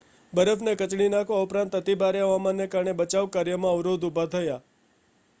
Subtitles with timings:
[0.33, 4.57] બરફને કચડી નાખવા ઉપરાંત અતિભારે હવામાનને કારણે બચાવ કાર્યમાં અવરોધ ઉભા થયા